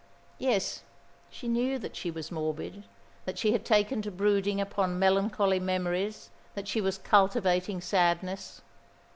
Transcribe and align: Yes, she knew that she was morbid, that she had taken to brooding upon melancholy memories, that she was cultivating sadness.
Yes, 0.39 0.81
she 1.29 1.47
knew 1.47 1.77
that 1.77 1.95
she 1.95 2.09
was 2.09 2.31
morbid, 2.31 2.85
that 3.25 3.37
she 3.37 3.51
had 3.51 3.63
taken 3.63 4.01
to 4.01 4.09
brooding 4.09 4.59
upon 4.59 4.97
melancholy 4.97 5.59
memories, 5.59 6.31
that 6.55 6.67
she 6.67 6.81
was 6.81 6.97
cultivating 6.97 7.81
sadness. 7.81 8.61